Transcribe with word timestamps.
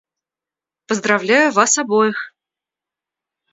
Поздравляю 0.87 1.51
вас 1.51 1.77
обоих. 1.77 2.33